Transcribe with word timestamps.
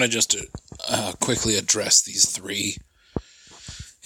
want 0.00 0.10
to 0.10 0.16
just 0.16 0.34
uh, 0.88 1.12
quickly 1.20 1.56
address 1.56 2.00
these 2.00 2.30
three 2.30 2.78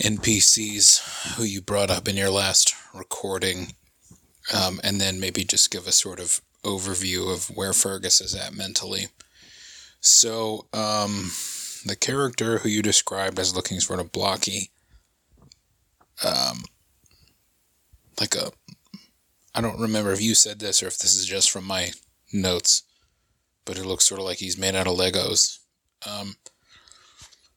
NPCs 0.03 1.37
who 1.37 1.45
you 1.45 1.61
brought 1.63 1.91
up 1.91 2.09
in 2.09 2.17
your 2.17 2.31
last 2.31 2.75
recording, 2.93 3.75
um, 4.53 4.81
and 4.83 5.01
then 5.01 5.21
maybe 5.21 5.45
just 5.45 5.71
give 5.71 5.87
a 5.87 5.93
sort 5.93 6.19
of 6.19 6.41
overview 6.65 7.33
of 7.33 7.57
where 7.57 7.73
Fergus 7.73 8.21
is 8.21 8.35
at 8.35 8.57
mentally. 8.57 9.07
So, 10.01 10.67
um, 10.73 11.31
the 11.87 11.97
character 11.97 12.59
who 12.59 12.69
you 12.69 12.83
described 12.83 13.39
as 13.39 13.55
looking 13.55 13.79
sort 13.79 14.01
of 14.01 14.11
blocky, 14.11 14.71
um, 16.25 16.65
like 18.21 18.35
a, 18.35 18.51
I 19.55 19.61
don't 19.61 19.79
remember 19.79 20.11
if 20.11 20.21
you 20.21 20.35
said 20.35 20.59
this 20.59 20.83
or 20.83 20.89
if 20.89 20.99
this 20.99 21.15
is 21.15 21.25
just 21.25 21.53
from 21.53 21.65
my 21.65 21.93
notes, 22.33 22.83
but 23.65 23.79
it 23.79 23.87
looks 23.87 24.07
sort 24.07 24.19
of 24.19 24.27
like 24.27 24.39
he's 24.39 24.59
made 24.59 24.75
out 24.75 24.89
of 24.89 24.97
Legos. 24.97 25.61
Um, 26.07 26.37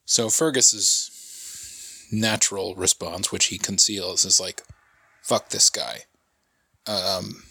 so 0.05 0.29
Fergus's 0.29 2.07
natural 2.11 2.75
response, 2.75 3.31
which 3.31 3.47
he 3.47 3.57
conceals, 3.57 4.25
is 4.25 4.39
like, 4.39 4.63
"Fuck 5.21 5.49
this 5.49 5.69
guy." 5.69 6.05
Um, 6.85 7.43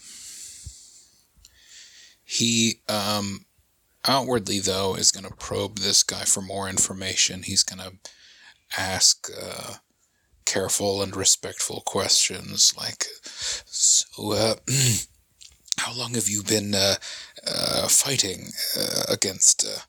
he 2.23 2.81
um, 2.89 3.45
outwardly, 4.05 4.59
though, 4.59 4.95
is 4.95 5.11
going 5.11 5.25
to 5.25 5.35
probe 5.35 5.79
this 5.79 6.03
guy 6.03 6.23
for 6.23 6.41
more 6.41 6.67
information. 6.67 7.43
He's 7.43 7.63
going 7.63 7.79
to 7.79 7.93
ask 8.77 9.29
uh, 9.29 9.75
careful 10.45 11.01
and 11.01 11.15
respectful 11.15 11.83
questions 11.85 12.73
like, 12.75 13.05
"So, 13.23 14.31
uh, 14.31 14.55
how 15.79 15.93
long 15.93 16.15
have 16.15 16.27
you 16.27 16.41
been 16.43 16.73
uh, 16.73 16.95
uh 17.45 17.87
fighting 17.87 18.47
uh, 18.77 19.03
against 19.07 19.65
uh, 19.65 19.81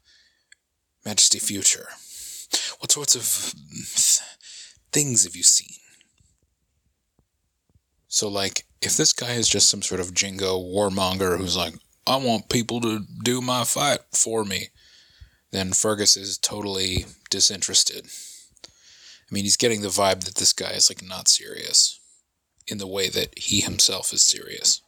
Majesty 1.08 1.38
Future? 1.38 1.88
What 2.78 2.92
sorts 2.92 3.14
of 3.14 3.24
things 4.92 5.24
have 5.24 5.36
you 5.36 5.42
seen?" 5.42 5.78
So, 8.08 8.28
like, 8.28 8.66
if 8.80 8.96
this 8.96 9.12
guy 9.12 9.32
is 9.32 9.48
just 9.48 9.68
some 9.68 9.82
sort 9.82 10.00
of 10.00 10.14
jingo 10.14 10.58
warmonger 10.58 11.38
who's 11.38 11.56
like, 11.56 11.74
I 12.06 12.16
want 12.16 12.48
people 12.48 12.80
to 12.80 13.04
do 13.22 13.40
my 13.40 13.64
fight 13.64 14.00
for 14.12 14.44
me, 14.44 14.68
then 15.50 15.72
Fergus 15.72 16.16
is 16.16 16.38
totally 16.38 17.06
disinterested. 17.30 18.06
I 18.66 19.30
mean, 19.30 19.44
he's 19.44 19.56
getting 19.58 19.82
the 19.82 19.88
vibe 19.88 20.24
that 20.24 20.36
this 20.36 20.52
guy 20.52 20.70
is 20.70 20.90
like 20.90 21.02
not 21.06 21.28
serious 21.28 22.00
in 22.66 22.78
the 22.78 22.86
way 22.86 23.08
that 23.08 23.38
he 23.38 23.60
himself 23.60 24.12
is 24.12 24.22
serious. 24.22 24.80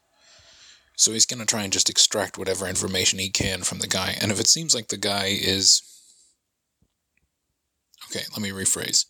So 0.97 1.13
he's 1.13 1.27
going 1.27 1.41
to 1.41 1.47
try 1.47 1.63
and 1.63 1.73
just 1.73 1.91
extract 1.91 2.39
whatever 2.39 2.67
information 2.67 3.19
he 3.19 3.31
can 3.31 3.63
from 3.63 3.79
the 3.79 3.87
guy. 3.87 4.17
And 4.21 4.31
if 4.31 4.41
it 4.41 4.49
seems 4.49 4.75
like 4.75 4.89
the 4.89 4.97
guy 5.13 5.27
is. 5.27 5.83
Okay, 8.11 8.25
let 8.33 8.41
me 8.41 8.51
rephrase. 8.51 9.07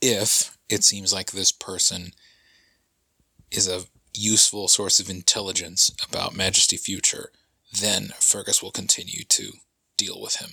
If 0.00 0.56
it 0.68 0.84
seems 0.84 1.12
like 1.12 1.32
this 1.32 1.52
person 1.52 2.12
is 3.50 3.68
a 3.68 3.82
useful 4.14 4.68
source 4.68 5.00
of 5.00 5.10
intelligence 5.10 5.92
about 6.08 6.36
Majesty 6.36 6.76
Future, 6.76 7.30
then 7.72 8.12
Fergus 8.20 8.62
will 8.62 8.70
continue 8.70 9.24
to 9.24 9.52
deal 9.96 10.20
with 10.20 10.36
him. 10.36 10.50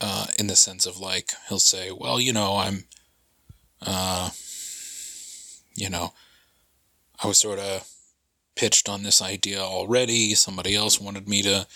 Uh, 0.00 0.26
in 0.38 0.48
the 0.48 0.56
sense 0.56 0.84
of 0.84 0.98
like, 0.98 1.32
he'll 1.48 1.60
say, 1.60 1.92
well, 1.92 2.20
you 2.20 2.32
know, 2.32 2.56
I'm, 2.56 2.84
uh, 3.80 4.30
you 5.76 5.88
know, 5.88 6.12
I 7.22 7.28
was 7.28 7.38
sort 7.38 7.60
of 7.60 7.88
pitched 8.56 8.88
on 8.88 9.04
this 9.04 9.22
idea 9.22 9.60
already. 9.60 10.34
Somebody 10.34 10.74
else 10.74 11.00
wanted 11.00 11.28
me 11.28 11.42
to 11.42 11.66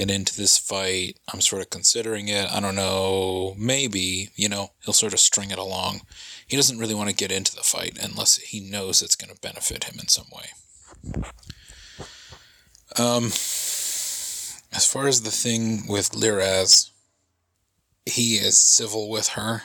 get 0.00 0.10
into 0.10 0.36
this 0.36 0.58
fight. 0.58 1.18
I'm 1.32 1.40
sort 1.40 1.62
of 1.62 1.70
considering 1.70 2.28
it. 2.28 2.52
I 2.52 2.60
don't 2.60 2.76
know. 2.76 3.54
Maybe, 3.58 4.30
you 4.36 4.48
know, 4.48 4.68
he'll 4.84 4.92
sort 4.92 5.12
of 5.14 5.20
string 5.20 5.50
it 5.50 5.58
along 5.58 6.02
he 6.46 6.56
doesn't 6.56 6.78
really 6.78 6.94
want 6.94 7.10
to 7.10 7.14
get 7.14 7.32
into 7.32 7.54
the 7.54 7.62
fight 7.62 7.98
unless 8.00 8.36
he 8.36 8.60
knows 8.60 9.02
it's 9.02 9.16
going 9.16 9.34
to 9.34 9.40
benefit 9.40 9.84
him 9.84 9.98
in 9.98 10.08
some 10.08 10.26
way. 10.32 10.50
Um, 12.98 13.26
as 14.72 14.86
far 14.86 15.08
as 15.08 15.22
the 15.22 15.30
thing 15.30 15.88
with 15.88 16.12
Liraz, 16.12 16.90
he 18.04 18.36
is 18.36 18.60
civil 18.60 19.10
with 19.10 19.28
her. 19.30 19.62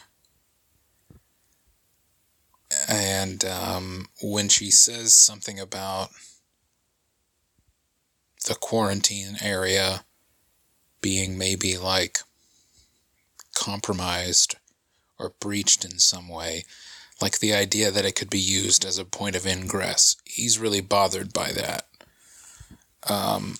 And 2.88 3.46
um, 3.46 4.08
when 4.24 4.50
she 4.50 4.72
says 4.72 5.13
something 5.13 5.59
about 5.59 6.09
the 8.48 8.56
quarantine 8.56 9.38
area 9.40 10.03
being 11.01 11.38
maybe 11.38 11.78
like 11.78 12.19
compromised 13.56 14.56
or 15.19 15.34
breached 15.39 15.85
in 15.85 16.00
some 16.00 16.28
way, 16.28 16.63
like 17.22 17.39
the 17.39 17.53
idea 17.53 17.91
that 17.91 18.06
it 18.06 18.16
could 18.16 18.29
be 18.29 18.39
used 18.39 18.85
as 18.85 18.97
a 18.97 19.06
point 19.06 19.35
of 19.35 19.45
ingress. 19.45 20.16
He's 20.25 20.59
really 20.59 20.81
bothered 20.81 21.34
by 21.34 21.51
that. 21.51 21.85
Um, 23.09 23.57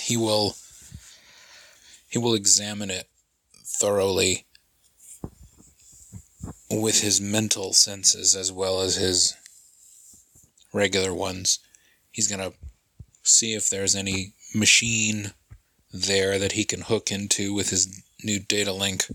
he 0.00 0.16
will 0.16 0.54
he 2.08 2.18
will 2.18 2.34
examine 2.34 2.90
it 2.90 3.08
thoroughly 3.64 4.46
with 6.70 7.00
his 7.00 7.20
mental 7.20 7.72
senses 7.72 8.34
as 8.34 8.52
well 8.52 8.80
as 8.80 8.96
his 8.96 9.34
regular 10.72 11.12
ones. 11.12 11.58
He's 12.10 12.28
going 12.28 12.50
to 12.50 12.56
see 13.22 13.54
if 13.54 13.68
there's 13.68 13.94
any 13.94 14.32
machine 14.54 15.32
there 15.96 16.38
that 16.38 16.52
he 16.52 16.64
can 16.64 16.82
hook 16.82 17.10
into 17.10 17.52
with 17.54 17.70
his 17.70 18.02
new 18.22 18.38
data 18.38 18.72
link 18.72 19.06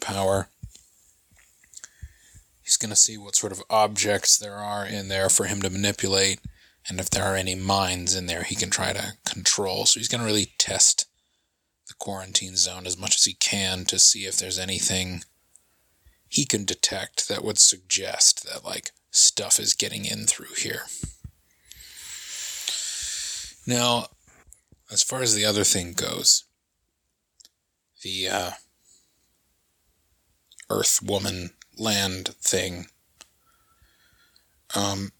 power. 0.00 0.48
He's 2.62 2.76
going 2.76 2.90
to 2.90 2.96
see 2.96 3.18
what 3.18 3.36
sort 3.36 3.52
of 3.52 3.62
objects 3.68 4.38
there 4.38 4.56
are 4.56 4.86
in 4.86 5.08
there 5.08 5.28
for 5.28 5.44
him 5.44 5.60
to 5.62 5.70
manipulate, 5.70 6.40
and 6.88 7.00
if 7.00 7.10
there 7.10 7.24
are 7.24 7.36
any 7.36 7.54
minds 7.54 8.14
in 8.14 8.26
there 8.26 8.44
he 8.44 8.54
can 8.54 8.70
try 8.70 8.92
to 8.92 9.14
control. 9.24 9.84
So 9.84 10.00
he's 10.00 10.08
going 10.08 10.20
to 10.20 10.26
really 10.26 10.52
test 10.58 11.06
the 11.88 11.94
quarantine 11.98 12.56
zone 12.56 12.86
as 12.86 12.96
much 12.96 13.16
as 13.16 13.24
he 13.24 13.34
can 13.34 13.84
to 13.86 13.98
see 13.98 14.26
if 14.26 14.36
there's 14.36 14.58
anything 14.58 15.24
he 16.28 16.44
can 16.46 16.64
detect 16.64 17.28
that 17.28 17.44
would 17.44 17.58
suggest 17.58 18.46
that, 18.46 18.64
like, 18.64 18.92
stuff 19.10 19.58
is 19.60 19.74
getting 19.74 20.06
in 20.06 20.24
through 20.24 20.54
here. 20.56 20.82
Now, 23.66 24.06
as 24.92 25.02
far 25.02 25.22
as 25.22 25.34
the 25.34 25.44
other 25.44 25.64
thing 25.64 25.94
goes, 25.94 26.44
the 28.02 28.28
uh, 28.28 28.50
Earth 30.68 31.00
Woman 31.02 31.50
land 31.78 32.28
thing. 32.40 32.86
Um, 34.74 35.12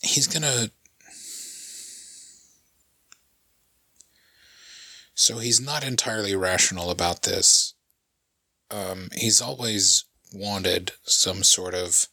he's 0.00 0.28
gonna. 0.28 0.70
So 5.14 5.38
he's 5.38 5.60
not 5.60 5.84
entirely 5.84 6.34
rational 6.34 6.90
about 6.90 7.22
this. 7.22 7.74
Um, 8.70 9.08
he's 9.14 9.40
always 9.40 10.04
wanted 10.32 10.92
some 11.02 11.42
sort 11.42 11.74
of 11.74 12.06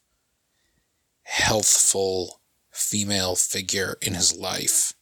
healthful 1.24 2.42
female 2.72 3.36
figure 3.36 3.98
in 4.02 4.16
his 4.16 4.36
life. 4.36 4.94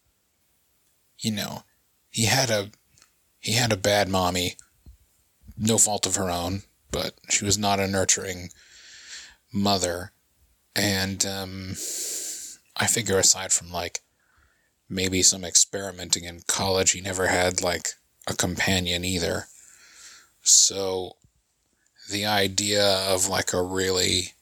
You 1.19 1.31
know, 1.31 1.63
he 2.17 2.25
had 2.25 2.49
a 2.49 2.71
he 3.39 3.53
had 3.53 3.71
a 3.71 3.77
bad 3.77 4.09
mommy, 4.09 4.55
no 5.57 5.77
fault 5.77 6.05
of 6.05 6.15
her 6.15 6.29
own 6.29 6.63
but 6.91 7.13
she 7.29 7.45
was 7.45 7.57
not 7.57 7.79
a 7.79 7.87
nurturing 7.87 8.49
mother. 9.53 10.11
And 10.75 11.25
um, 11.25 11.71
I 12.75 12.87
figure 12.87 13.17
aside 13.17 13.51
from 13.51 13.71
like 13.71 14.01
maybe 14.89 15.21
some 15.21 15.43
experimenting 15.43 16.23
in 16.23 16.41
college, 16.47 16.91
he 16.91 17.01
never 17.01 17.27
had 17.27 17.61
like 17.61 17.89
a 18.27 18.33
companion 18.33 19.03
either. 19.03 19.45
So 20.41 21.17
the 22.09 22.25
idea 22.25 22.83
of 22.83 23.27
like 23.27 23.53
a 23.53 23.61
really 23.61 24.33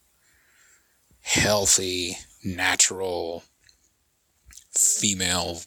healthy, 1.21 2.17
natural 2.43 3.43
female 4.71 5.61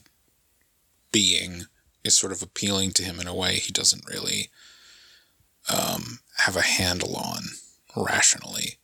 being 1.11 1.63
is 2.09 2.17
sort 2.17 2.33
of 2.33 2.41
appealing 2.41 2.91
to 2.91 3.03
him 3.03 3.19
in 3.19 3.27
a 3.27 3.35
way 3.35 3.53
he 3.55 3.71
doesn't 3.71 4.09
really 4.09 4.49
um, 5.69 6.19
have 6.37 6.55
a 6.55 6.61
handle 6.61 7.15
on 7.15 7.43
rationally. 7.95 8.77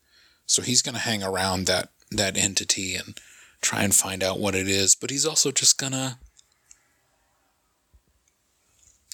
So 0.46 0.62
he's 0.62 0.84
going 0.84 0.94
to 0.94 1.02
hang 1.02 1.24
around 1.24 1.66
that 1.66 1.90
that 2.12 2.38
entity 2.38 2.94
and 2.96 3.20
try 3.62 3.82
and 3.82 3.94
find 3.94 4.24
out 4.24 4.40
what 4.40 4.54
it 4.54 4.68
is, 4.68 4.96
but 4.96 5.10
he's 5.10 5.26
also 5.26 5.52
just 5.52 5.80
going 5.80 5.94
to 5.94 6.18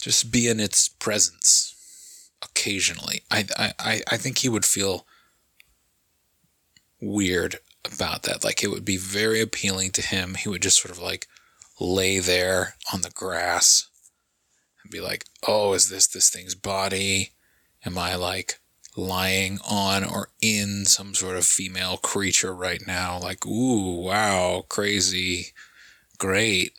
just 0.02 0.30
be 0.30 0.50
in 0.50 0.60
its 0.60 0.90
presence 0.90 2.30
occasionally. 2.42 3.24
I, 3.32 3.46
I, 3.58 4.02
I 4.12 4.18
think 4.18 4.40
he 4.40 4.50
would 4.50 4.66
feel 4.66 5.06
weird 7.00 7.60
about 7.86 8.24
that. 8.24 8.44
Like 8.44 8.62
it 8.62 8.70
would 8.70 8.84
be 8.84 8.98
very 8.98 9.40
appealing 9.40 9.92
to 9.92 10.02
him. 10.02 10.36
He 10.36 10.50
would 10.50 10.62
just 10.62 10.82
sort 10.82 10.92
of 10.92 11.02
like 11.02 11.28
lay 11.80 12.20
there 12.20 12.76
on 12.94 13.02
the 13.02 13.10
grass 13.10 13.88
and 14.84 14.92
be 14.92 15.02
like, 15.02 15.26
oh, 15.48 15.74
is 15.74 15.90
this 15.90 16.08
this 16.08 16.30
thing's 16.30 16.56
body? 16.56 17.32
Am 17.86 17.98
I 17.98 18.16
like 18.16 18.60
lying 18.96 19.60
on 19.70 20.04
or 20.04 20.30
in 20.42 20.86
some 20.86 21.16
sort 21.16 21.38
of 21.38 21.46
female 21.46 21.98
creature 21.98 22.54
right 22.54 22.82
now? 22.86 23.20
Like, 23.20 23.46
ooh, 23.46 24.02
wow, 24.02 24.66
crazy, 24.70 25.48
great. 26.18 26.74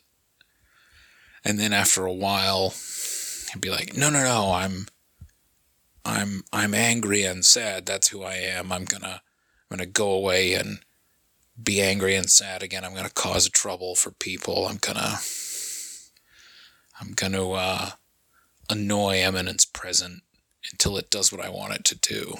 And 1.43 1.59
then 1.59 1.73
after 1.73 2.05
a 2.05 2.13
while, 2.13 2.73
he'd 3.51 3.61
be 3.61 3.69
like, 3.69 3.97
no, 3.97 4.09
no, 4.09 4.23
no, 4.23 4.53
I'm, 4.53 4.87
I'm, 6.05 6.43
I'm 6.53 6.73
angry 6.73 7.23
and 7.23 7.43
sad. 7.43 7.85
That's 7.85 8.09
who 8.09 8.23
I 8.23 8.35
am. 8.35 8.71
I'm 8.71 8.85
gonna, 8.85 9.21
I'm 9.69 9.77
gonna 9.77 9.85
go 9.85 10.11
away 10.11 10.53
and 10.53 10.79
be 11.61 11.81
angry 11.81 12.15
and 12.15 12.29
sad 12.29 12.63
again. 12.63 12.85
I'm 12.85 12.95
gonna 12.95 13.09
cause 13.09 13.49
trouble 13.49 13.95
for 13.95 14.11
people. 14.11 14.67
I'm 14.67 14.77
gonna, 14.77 15.17
I'm 17.03 17.13
gonna, 17.13 17.51
uh, 17.51 17.89
annoy 18.69 19.17
Eminence 19.17 19.65
Present 19.65 20.23
until 20.71 20.97
it 20.97 21.09
does 21.09 21.31
what 21.31 21.43
I 21.43 21.49
want 21.49 21.73
it 21.73 21.83
to 21.85 21.95
do. 21.95 22.35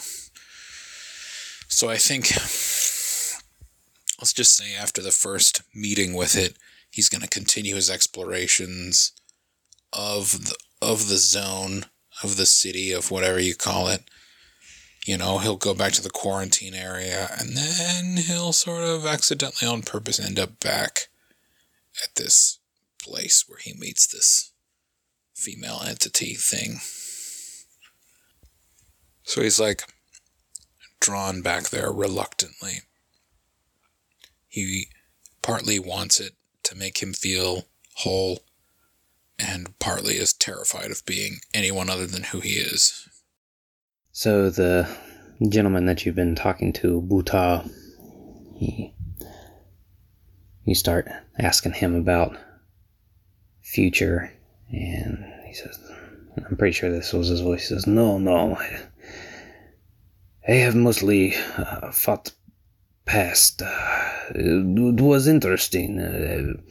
So 1.68 1.90
I 1.90 1.98
think, 1.98 2.32
let's 4.20 4.34
just 4.34 4.56
say 4.56 4.76
after 4.76 5.02
the 5.02 5.12
first 5.12 5.64
meeting 5.74 6.14
with 6.14 6.36
it, 6.36 6.58
he's 6.90 7.10
going 7.10 7.22
to 7.22 7.28
continue 7.28 7.76
his 7.76 7.90
explorations 7.90 9.12
of 9.92 10.46
the, 10.46 10.56
of 10.82 11.10
the 11.10 11.18
zone, 11.18 11.86
of 12.24 12.38
the 12.38 12.46
city, 12.46 12.92
of 12.92 13.12
whatever 13.12 13.40
you 13.40 13.56
call 13.56 13.88
it. 13.88 14.04
You 15.06 15.18
know, 15.18 15.40
he'll 15.40 15.58
go 15.58 15.74
back 15.74 15.92
to 15.94 16.02
the 16.02 16.10
quarantine 16.10 16.74
area 16.74 17.30
and 17.38 17.58
then 17.58 18.18
he'll 18.18 18.54
sort 18.54 18.84
of 18.84 19.06
accidentally 19.06 19.68
on 19.68 19.82
purpose 19.82 20.20
end 20.20 20.40
up 20.40 20.62
back 20.62 21.10
at 22.02 22.16
this 22.16 22.60
place 23.02 23.44
where 23.48 23.60
he 23.60 23.74
meets 23.74 24.08
this 24.08 24.53
female 25.34 25.82
entity 25.86 26.36
thing. 26.36 26.80
So 29.24 29.42
he's 29.42 29.60
like 29.60 29.84
drawn 31.00 31.42
back 31.42 31.70
there 31.70 31.92
reluctantly. 31.92 32.82
He 34.48 34.88
partly 35.42 35.80
wants 35.80 36.20
it 36.20 36.34
to 36.64 36.76
make 36.76 37.02
him 37.02 37.14
feel 37.14 37.66
whole, 37.98 38.44
and 39.40 39.78
partly 39.80 40.16
is 40.16 40.34
terrified 40.34 40.92
of 40.92 41.06
being 41.06 41.40
anyone 41.54 41.90
other 41.90 42.08
than 42.08 42.24
who 42.24 42.40
he 42.40 42.52
is. 42.52 43.08
So 44.12 44.50
the 44.50 44.88
gentleman 45.50 45.86
that 45.88 46.06
you've 46.06 46.16
been 46.16 46.36
talking 46.36 46.72
to, 46.74 47.02
Buta, 47.02 47.70
he 48.58 48.94
you 50.66 50.76
start 50.76 51.08
asking 51.38 51.74
him 51.74 51.96
about 51.96 52.38
future, 53.62 54.32
and 54.74 55.24
he 55.46 55.54
says, 55.54 55.80
"I'm 56.38 56.58
pretty 56.58 56.74
sure 56.74 56.92
this 56.92 57.14
was 57.14 57.28
his 57.30 57.42
voice." 57.42 57.70
He 57.70 57.76
says, 57.76 57.88
"No, 57.88 58.18
no, 58.18 58.58
I 60.46 60.52
have 60.52 60.76
mostly 60.76 61.36
uh, 61.58 61.92
fought 61.92 62.32
past. 63.06 63.62
Uh, 63.62 64.10
it 64.36 65.00
was 65.00 65.28
interesting. 65.28 66.00
Uh, 66.00 66.62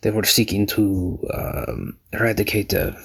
they 0.00 0.10
were 0.10 0.24
seeking 0.24 0.66
to 0.66 1.24
um, 1.32 1.98
eradicate 2.12 2.72
a, 2.72 2.96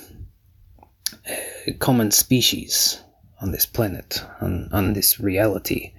a, 1.67 1.73
common 1.73 2.09
species 2.11 3.01
on 3.41 3.51
this 3.51 3.65
planet, 3.65 4.23
on, 4.41 4.69
on 4.71 4.93
this 4.93 5.19
reality. 5.19 5.93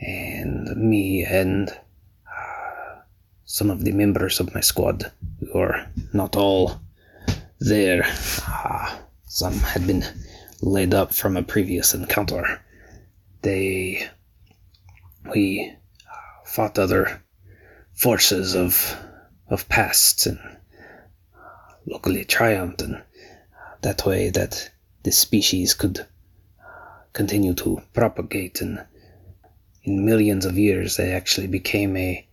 And 0.00 0.68
me 0.76 1.24
and 1.24 1.70
uh, 1.70 3.00
some 3.44 3.70
of 3.70 3.84
the 3.84 3.92
members 3.92 4.40
of 4.40 4.54
my 4.54 4.60
squad, 4.60 5.12
who 5.38 5.58
are 5.58 5.86
not 6.12 6.36
all 6.36 6.80
there, 7.60 8.02
uh, 8.48 8.98
some 9.26 9.58
had 9.60 9.86
been 9.86 10.04
laid 10.62 10.94
up 10.94 11.12
from 11.12 11.36
a 11.36 11.42
previous 11.42 11.94
encounter. 11.94 12.60
They. 13.42 14.08
We 15.30 15.74
fought 16.46 16.78
other 16.78 17.22
forces 17.92 18.56
of 18.56 18.96
of 19.48 19.68
past 19.68 20.26
and 20.26 20.38
luckily 21.86 22.24
triumphed 22.24 22.82
and 22.82 23.02
that 23.82 24.06
way 24.06 24.30
that 24.30 24.70
this 25.02 25.18
species 25.18 25.74
could 25.74 26.06
continue 27.12 27.52
to 27.54 27.82
propagate 27.92 28.60
and 28.60 28.84
in 29.84 30.04
millions 30.04 30.46
of 30.46 30.58
years 30.58 30.96
they 30.96 31.12
actually 31.12 31.46
became 31.46 31.96
a, 31.96 32.26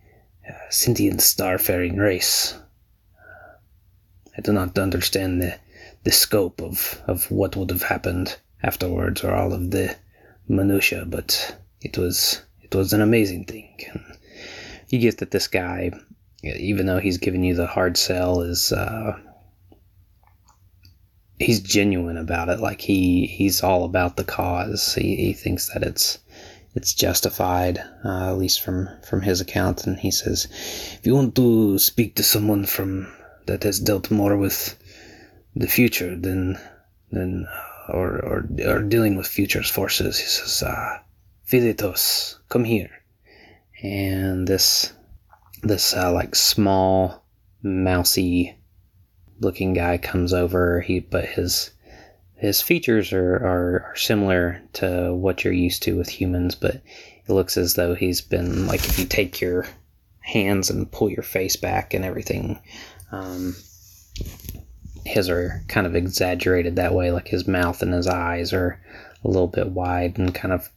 a 0.48 0.72
sentient 0.72 1.20
starfaring 1.20 1.98
race 1.98 2.54
i 4.38 4.40
do 4.40 4.52
not 4.52 4.78
understand 4.78 5.42
the 5.42 5.58
the 6.04 6.12
scope 6.12 6.62
of 6.62 7.02
of 7.06 7.30
what 7.30 7.56
would 7.56 7.70
have 7.70 7.82
happened 7.82 8.38
afterwards 8.62 9.22
or 9.22 9.34
all 9.34 9.52
of 9.52 9.70
the 9.72 9.94
minutia 10.48 11.04
but 11.04 11.58
it 11.82 11.98
was 11.98 12.40
it 12.70 12.76
was 12.76 12.92
an 12.92 13.00
amazing 13.00 13.44
thing. 13.44 13.70
And 13.92 14.04
you 14.88 14.98
get 14.98 15.18
that 15.18 15.30
this 15.30 15.48
guy, 15.48 15.90
even 16.42 16.86
though 16.86 16.98
he's 16.98 17.18
giving 17.18 17.42
you 17.42 17.54
the 17.54 17.66
hard 17.66 17.96
sell, 17.96 18.42
is 18.42 18.72
uh, 18.72 19.18
he's 21.38 21.60
genuine 21.60 22.18
about 22.18 22.48
it. 22.48 22.60
Like 22.60 22.80
he 22.80 23.26
he's 23.26 23.62
all 23.62 23.84
about 23.84 24.16
the 24.16 24.24
cause. 24.24 24.94
He, 24.94 25.16
he 25.16 25.32
thinks 25.32 25.72
that 25.72 25.82
it's 25.82 26.18
it's 26.74 26.92
justified, 26.92 27.78
uh, 28.04 28.30
at 28.30 28.38
least 28.38 28.60
from 28.60 28.88
from 29.02 29.22
his 29.22 29.40
account. 29.40 29.86
And 29.86 29.98
he 29.98 30.10
says, 30.10 30.46
if 30.98 31.06
you 31.06 31.14
want 31.14 31.34
to 31.36 31.78
speak 31.78 32.16
to 32.16 32.22
someone 32.22 32.66
from 32.66 33.10
that 33.48 33.64
has 33.64 33.80
dealt 33.80 34.10
more 34.10 34.36
with 34.36 34.78
the 35.56 35.66
future 35.66 36.14
than 36.16 36.58
than 37.10 37.46
uh, 37.46 37.92
or 37.92 38.24
or 38.24 38.48
or 38.66 38.82
dealing 38.82 39.16
with 39.16 39.26
future's 39.26 39.68
forces, 39.70 40.18
he 40.18 40.26
says, 40.26 40.62
uh, 40.62 40.98
Philetos, 41.48 42.36
come 42.50 42.64
here. 42.64 42.90
And 43.82 44.46
this, 44.46 44.92
this 45.62 45.94
uh, 45.94 46.12
like 46.12 46.34
small, 46.34 47.24
mousy 47.62 48.54
looking 49.40 49.72
guy 49.72 49.96
comes 49.96 50.34
over. 50.34 50.82
He, 50.82 51.00
but 51.00 51.24
his, 51.24 51.70
his 52.36 52.60
features 52.60 53.14
are, 53.14 53.36
are, 53.36 53.86
are 53.86 53.96
similar 53.96 54.60
to 54.74 55.14
what 55.14 55.42
you're 55.42 55.54
used 55.54 55.82
to 55.84 55.96
with 55.96 56.10
humans, 56.10 56.54
but 56.54 56.74
it 56.74 57.32
looks 57.32 57.56
as 57.56 57.74
though 57.74 57.94
he's 57.94 58.20
been 58.20 58.66
like 58.66 58.84
if 58.84 58.98
you 58.98 59.06
take 59.06 59.40
your 59.40 59.66
hands 60.20 60.68
and 60.68 60.92
pull 60.92 61.08
your 61.08 61.22
face 61.22 61.56
back 61.56 61.94
and 61.94 62.04
everything. 62.04 62.58
Um, 63.10 63.54
his 65.04 65.28
are 65.28 65.62
kind 65.68 65.86
of 65.86 65.96
exaggerated 65.96 66.76
that 66.76 66.94
way, 66.94 67.10
like 67.10 67.28
his 67.28 67.48
mouth 67.48 67.82
and 67.82 67.92
his 67.94 68.06
eyes 68.06 68.52
are 68.52 68.80
a 69.24 69.28
little 69.28 69.48
bit 69.48 69.70
wide 69.70 70.18
and 70.18 70.34
kind 70.34 70.52
of 70.52 70.68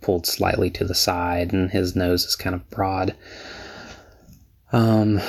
pulled 0.00 0.26
slightly 0.26 0.70
to 0.70 0.84
the 0.84 0.94
side, 0.94 1.52
and 1.52 1.70
his 1.70 1.96
nose 1.96 2.24
is 2.24 2.36
kind 2.36 2.54
of 2.54 2.68
broad. 2.70 3.14
Um, 4.72 5.20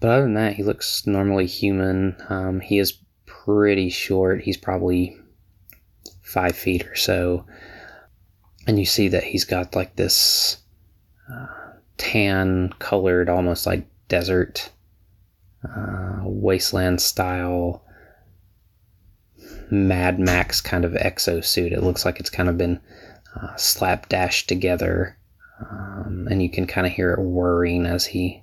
but 0.00 0.10
other 0.10 0.22
than 0.22 0.34
that, 0.34 0.54
he 0.54 0.62
looks 0.62 1.06
normally 1.06 1.46
human. 1.46 2.16
Um, 2.28 2.60
he 2.60 2.78
is 2.78 2.98
pretty 3.26 3.90
short. 3.90 4.42
He's 4.42 4.56
probably 4.56 5.16
five 6.22 6.56
feet 6.56 6.86
or 6.86 6.96
so. 6.96 7.44
And 8.66 8.78
you 8.78 8.86
see 8.86 9.08
that 9.08 9.24
he's 9.24 9.44
got 9.44 9.74
like 9.74 9.96
this 9.96 10.58
uh, 11.30 11.46
tan 11.98 12.72
colored, 12.78 13.28
almost 13.28 13.66
like 13.66 13.86
desert, 14.08 14.70
uh, 15.64 16.20
wasteland 16.24 17.00
style 17.00 17.84
Mad 19.70 20.18
Max 20.18 20.60
kind 20.60 20.84
of 20.84 20.92
exosuit. 20.92 21.72
It 21.72 21.82
looks 21.82 22.04
like 22.04 22.20
it's 22.20 22.30
kind 22.30 22.48
of 22.48 22.58
been 22.58 22.80
uh, 23.34 23.56
slapdash 23.56 24.46
together, 24.46 25.16
um, 25.60 26.28
and 26.30 26.42
you 26.42 26.50
can 26.50 26.66
kind 26.66 26.86
of 26.86 26.92
hear 26.92 27.12
it 27.12 27.20
whirring 27.20 27.86
as 27.86 28.04
he 28.06 28.42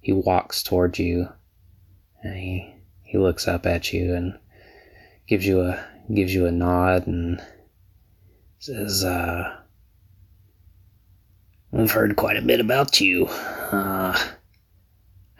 he 0.00 0.12
walks 0.12 0.62
towards 0.62 0.98
you. 0.98 1.28
And 2.22 2.36
he 2.36 2.74
he 3.02 3.18
looks 3.18 3.46
up 3.46 3.64
at 3.64 3.92
you 3.92 4.14
and 4.14 4.36
gives 5.28 5.46
you 5.46 5.60
a 5.60 5.84
gives 6.12 6.34
you 6.34 6.46
a 6.46 6.52
nod 6.52 7.06
and 7.06 7.40
says, 8.58 9.04
uh, 9.04 9.56
"I've 11.72 11.92
heard 11.92 12.16
quite 12.16 12.36
a 12.36 12.42
bit 12.42 12.58
about 12.58 13.00
you. 13.00 13.26
Uh, 13.26 14.18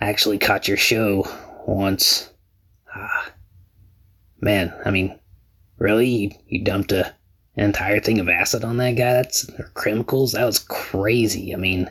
I 0.01 0.09
actually 0.09 0.39
caught 0.39 0.69
your 0.69 0.77
show 0.77 1.27
once. 1.67 2.31
Uh, 2.95 3.31
man, 4.41 4.75
I 4.85 4.91
mean, 4.91 5.19
really, 5.79 6.09
you, 6.09 6.31
you 6.47 6.65
dumped 6.65 6.93
a 6.93 7.15
an 7.57 7.65
entire 7.65 8.01
thing 8.01 8.21
of 8.21 8.29
acid 8.29 8.65
on 8.65 8.77
that 8.77 8.93
guy. 8.93 9.15
That's 9.15 9.49
or 9.59 9.73
chemicals. 9.83 10.33
That 10.33 10.45
was 10.45 10.59
crazy. 10.59 11.55
I 11.55 11.57
mean, 11.57 11.91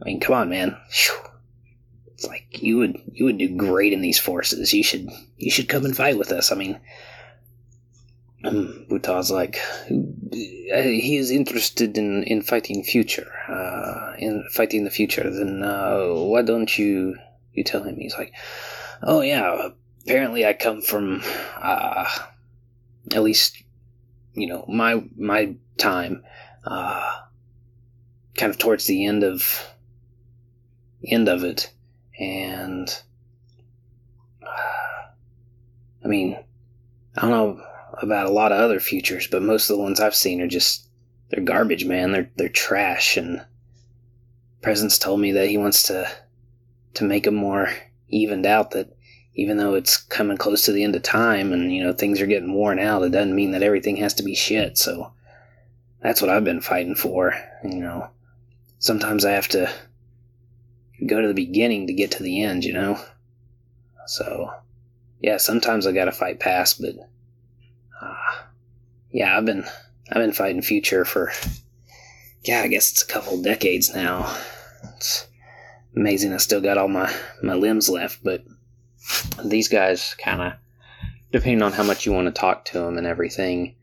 I 0.00 0.04
mean, 0.04 0.20
come 0.20 0.34
on, 0.34 0.48
man. 0.48 0.76
It's 2.14 2.26
like 2.26 2.62
you 2.62 2.78
would 2.78 2.98
you 3.12 3.26
would 3.26 3.38
do 3.38 3.56
great 3.56 3.92
in 3.92 4.00
these 4.00 4.18
forces. 4.18 4.72
You 4.72 4.82
should 4.82 5.08
you 5.36 5.50
should 5.50 5.68
come 5.68 5.84
and 5.84 5.96
fight 5.96 6.18
with 6.18 6.32
us. 6.32 6.50
I 6.50 6.54
mean, 6.54 6.80
Buta's 8.44 9.32
like 9.32 9.58
uh, 9.90 10.82
he 10.82 11.16
is 11.16 11.30
interested 11.32 11.98
in 11.98 12.22
in 12.22 12.40
fighting 12.40 12.84
future, 12.84 13.32
uh, 13.48 14.14
in 14.16 14.44
fighting 14.52 14.84
the 14.84 14.90
future. 14.90 15.28
Then 15.28 15.62
uh, 15.64 16.06
why 16.06 16.42
don't 16.42 16.78
you 16.78 17.16
you 17.52 17.64
tell 17.64 17.82
him? 17.82 17.96
He's 17.96 18.16
like, 18.16 18.32
oh 19.02 19.22
yeah, 19.22 19.70
apparently 20.04 20.46
I 20.46 20.52
come 20.52 20.82
from, 20.82 21.20
uh, 21.60 22.08
at 23.12 23.22
least, 23.24 23.60
you 24.34 24.46
know, 24.46 24.64
my 24.68 25.02
my 25.16 25.56
time, 25.76 26.22
uh, 26.64 27.22
kind 28.36 28.50
of 28.50 28.58
towards 28.58 28.86
the 28.86 29.04
end 29.06 29.24
of 29.24 29.68
end 31.04 31.28
of 31.28 31.42
it, 31.42 31.72
and 32.20 32.88
uh, 34.46 35.08
I 36.04 36.06
mean, 36.06 36.38
I 37.16 37.22
don't 37.22 37.30
know 37.30 37.67
about 38.02 38.26
a 38.26 38.32
lot 38.32 38.52
of 38.52 38.58
other 38.60 38.80
futures, 38.80 39.26
but 39.26 39.42
most 39.42 39.68
of 39.68 39.76
the 39.76 39.82
ones 39.82 40.00
I've 40.00 40.14
seen 40.14 40.40
are 40.40 40.48
just 40.48 40.88
they're 41.30 41.42
garbage, 41.42 41.84
man. 41.84 42.12
They're 42.12 42.30
they're 42.36 42.48
trash. 42.48 43.16
And 43.16 43.44
Presence 44.62 44.98
told 44.98 45.20
me 45.20 45.32
that 45.32 45.48
he 45.48 45.58
wants 45.58 45.82
to 45.84 46.08
to 46.94 47.04
make 47.04 47.24
them 47.24 47.34
more 47.34 47.68
evened 48.08 48.46
out. 48.46 48.70
That 48.72 48.96
even 49.34 49.56
though 49.56 49.74
it's 49.74 49.96
coming 49.96 50.36
close 50.36 50.64
to 50.64 50.72
the 50.72 50.82
end 50.82 50.96
of 50.96 51.02
time 51.02 51.52
and 51.52 51.72
you 51.72 51.82
know 51.82 51.92
things 51.92 52.20
are 52.20 52.26
getting 52.26 52.54
worn 52.54 52.78
out, 52.78 53.02
it 53.02 53.10
doesn't 53.10 53.34
mean 53.34 53.52
that 53.52 53.62
everything 53.62 53.96
has 53.96 54.14
to 54.14 54.22
be 54.22 54.34
shit. 54.34 54.78
So 54.78 55.12
that's 56.00 56.22
what 56.22 56.30
I've 56.30 56.44
been 56.44 56.60
fighting 56.60 56.94
for. 56.94 57.34
You 57.64 57.80
know, 57.80 58.08
sometimes 58.78 59.24
I 59.24 59.32
have 59.32 59.48
to 59.48 59.70
go 61.06 61.20
to 61.20 61.28
the 61.28 61.34
beginning 61.34 61.86
to 61.86 61.92
get 61.92 62.12
to 62.12 62.22
the 62.22 62.42
end. 62.42 62.64
You 62.64 62.72
know, 62.72 63.00
so 64.06 64.50
yeah, 65.20 65.36
sometimes 65.36 65.86
I 65.86 65.92
gotta 65.92 66.12
fight 66.12 66.40
past, 66.40 66.80
but 66.80 66.94
yeah, 69.10 69.36
I've 69.36 69.44
been 69.44 69.64
I've 70.10 70.22
been 70.22 70.32
fighting 70.32 70.62
future 70.62 71.04
for 71.04 71.32
yeah, 72.44 72.60
I 72.60 72.68
guess 72.68 72.92
it's 72.92 73.02
a 73.02 73.06
couple 73.06 73.42
decades 73.42 73.94
now. 73.94 74.34
It's 74.96 75.26
amazing 75.96 76.32
I 76.32 76.38
still 76.38 76.60
got 76.60 76.78
all 76.78 76.88
my 76.88 77.12
my 77.42 77.54
limbs 77.54 77.88
left, 77.88 78.22
but 78.22 78.44
these 79.44 79.68
guys 79.68 80.14
kind 80.22 80.42
of 80.42 80.52
depending 81.32 81.62
on 81.62 81.72
how 81.72 81.82
much 81.82 82.06
you 82.06 82.12
want 82.12 82.26
to 82.26 82.40
talk 82.40 82.64
to 82.66 82.78
them 82.78 82.96
and 82.96 83.06
everything 83.06 83.74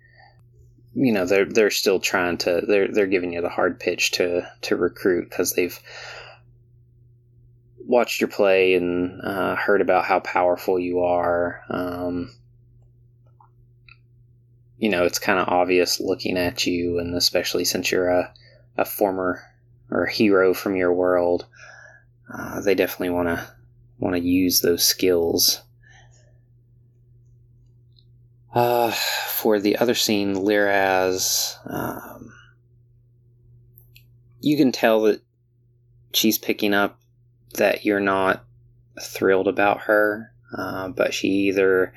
you 0.96 1.12
know 1.12 1.25
they're 1.25 1.46
they're 1.46 1.70
still 1.70 2.00
trying 2.00 2.38
to 2.38 2.62
they're 2.67 2.88
they're 2.88 3.05
giving 3.05 3.34
you 3.34 3.41
the 3.41 3.50
hard 3.50 3.79
pitch 3.79 4.12
to 4.12 4.50
to 4.62 4.75
recruit 4.75 5.29
because 5.29 5.53
they've 5.53 5.79
watched 7.79 8.20
your 8.20 8.29
play 8.29 8.74
and 8.74 9.22
uh, 9.22 9.55
heard 9.55 9.82
about 9.82 10.05
how 10.05 10.20
powerful 10.22 10.79
you 10.79 11.01
are 11.01 11.62
um, 11.70 12.34
you 14.86 14.92
know, 14.92 15.04
it's 15.04 15.18
kind 15.18 15.39
of 15.39 15.48
obvious 15.48 16.00
looking 16.00 16.38
at 16.38 16.68
you, 16.68 17.00
and 17.00 17.15
especially 17.15 17.65
since 17.65 17.92
you're 17.92 18.08
a, 18.08 18.32
a 18.77 18.86
former 18.86 19.42
or 19.89 20.04
a 20.04 20.12
hero 20.12 20.54
from 20.54 20.75
your 20.75 20.94
world, 20.94 21.48
uh, 22.32 22.62
they 22.62 22.75
definitely 22.75 23.10
want 23.10 23.27
to 23.27 23.51
want 23.98 24.15
to 24.15 24.22
use 24.22 24.62
those 24.62 24.86
skills. 24.86 25.63
Uh, 28.54 28.92
for 28.92 29.60
the 29.60 29.75
other 29.77 29.96
scene, 29.96 30.36
Liraz, 30.36 31.58
um, 31.65 32.32
you 34.39 34.56
can 34.56 34.72
tell 34.72 35.01
that 35.01 35.20
she's 36.13 36.38
picking 36.38 36.75
up 36.75 37.00
that 37.56 37.84
you're 37.84 38.00
not 38.00 38.46
thrilled 39.01 39.48
about 39.48 39.82
her, 39.82 40.32
uh, 40.56 40.89
but 40.89 41.12
she 41.12 41.27
either 41.27 41.92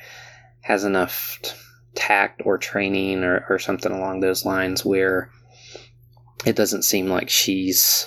has 0.63 0.85
enough. 0.85 1.39
T- 1.43 1.51
tact 1.99 2.43
or 2.45 2.57
training 2.57 3.25
or, 3.25 3.45
or 3.51 3.59
something 3.59 3.91
along 3.91 4.21
those 4.21 4.45
lines 4.45 4.85
where 4.85 5.31
it 6.47 6.55
doesn't 6.55 6.85
seem 6.85 7.09
like 7.09 7.29
she's 7.29 8.07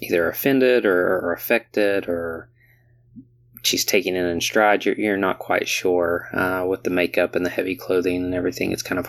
either 0.00 0.26
offended 0.26 0.86
or, 0.86 1.18
or 1.18 1.32
affected 1.34 2.08
or 2.08 2.48
she's 3.62 3.84
taking 3.84 4.16
it 4.16 4.24
in 4.24 4.40
stride. 4.40 4.86
You're, 4.86 4.94
you're 4.94 5.16
not 5.18 5.38
quite 5.38 5.68
sure 5.68 6.30
uh, 6.32 6.64
with 6.66 6.84
the 6.84 6.90
makeup 6.90 7.36
and 7.36 7.44
the 7.44 7.50
heavy 7.50 7.76
clothing 7.76 8.24
and 8.24 8.34
everything. 8.34 8.72
It's 8.72 8.82
kind 8.82 8.98
of 8.98 9.06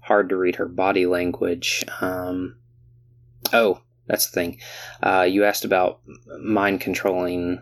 hard 0.00 0.30
to 0.30 0.36
read 0.36 0.56
her 0.56 0.66
body 0.66 1.04
language. 1.04 1.84
Um, 2.00 2.56
oh, 3.52 3.82
that's 4.06 4.30
the 4.30 4.32
thing. 4.32 4.60
Uh, 5.02 5.26
you 5.28 5.44
asked 5.44 5.66
about 5.66 6.00
mind 6.40 6.80
controlling 6.80 7.60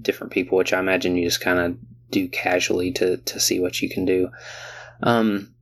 different 0.00 0.32
people, 0.32 0.56
which 0.56 0.72
I 0.72 0.78
imagine 0.78 1.16
you 1.16 1.26
just 1.26 1.42
kind 1.42 1.58
of 1.58 1.76
do 2.10 2.28
casually 2.28 2.92
to 2.92 3.16
to 3.18 3.40
see 3.40 3.60
what 3.60 3.82
you 3.82 3.88
can 3.88 4.04
do. 4.04 4.30
Um, 5.02 5.54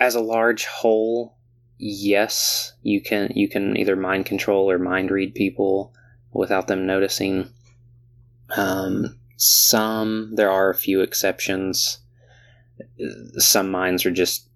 as 0.00 0.14
a 0.14 0.20
large 0.20 0.66
whole, 0.66 1.36
yes, 1.78 2.72
you 2.82 3.00
can 3.00 3.32
you 3.34 3.48
can 3.48 3.76
either 3.76 3.96
mind 3.96 4.26
control 4.26 4.70
or 4.70 4.78
mind 4.78 5.10
read 5.10 5.34
people 5.34 5.92
without 6.32 6.66
them 6.66 6.86
noticing. 6.86 7.50
Um, 8.56 9.18
some 9.36 10.34
there 10.34 10.50
are 10.50 10.70
a 10.70 10.74
few 10.74 11.00
exceptions. 11.00 11.98
Some 13.38 13.70
minds 13.70 14.06
are 14.06 14.10
just 14.10 14.48